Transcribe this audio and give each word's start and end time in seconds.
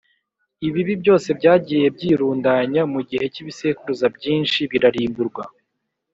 ibibi 0.67 0.93
byose 1.01 1.29
byagiye 1.39 1.85
byirundanya 1.95 2.81
mu 2.93 2.99
gihe 3.09 3.25
cy’ibisekuruza 3.33 4.05
byinshi 4.17 4.59
birarimburwa 4.71 5.43